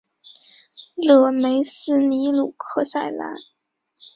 [0.95, 3.35] 勒梅斯尼鲁克塞兰。